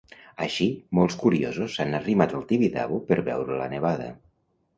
Així, 0.43 0.65
molts 0.99 1.17
curiosos 1.23 1.75
s'han 1.75 1.93
arrimat 1.99 2.33
al 2.39 2.47
Tibidabo 2.53 2.99
per 3.13 3.19
veure 3.29 3.61
la 3.61 3.71
nevada. 3.77 4.11